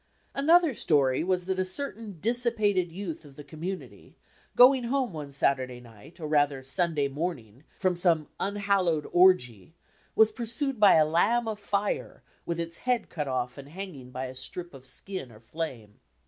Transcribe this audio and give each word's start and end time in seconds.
Another 0.33 0.73
story 0.73 1.23
was 1.23 1.45
that 1.45 1.59
a 1.59 1.63
certain 1.63 2.17
dissipated 2.19 2.91
youth 2.91 3.23
of 3.23 3.35
the 3.35 3.43
community, 3.43 4.17
going 4.55 4.85
home 4.85 5.13
one 5.13 5.31
Saturday 5.31 5.79
night, 5.79 6.19
or 6.19 6.27
rather 6.27 6.63
Sun 6.63 6.95
day 6.95 7.07
morning, 7.07 7.65
from 7.77 7.95
some 7.95 8.27
unhallowed 8.39 9.05
orgy, 9.11 9.75
was 10.15 10.31
pursued 10.31 10.79
by 10.79 10.95
a 10.95 11.05
lamb 11.05 11.47
of 11.47 11.59
fire, 11.59 12.23
with 12.47 12.59
its 12.59 12.79
head 12.79 13.09
cut 13.11 13.27
off 13.27 13.59
and 13.59 13.69
hanging 13.69 14.09
by 14.09 14.25
a 14.25 14.33
strip 14.33 14.73
of 14.73 14.87
skin 14.87 15.31
or 15.31 15.39
flame. 15.39 15.99